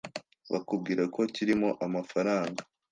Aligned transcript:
bakubwira 0.51 1.03
ko 1.13 1.19
kirimo 1.35 1.69
amafaranga 1.85 2.61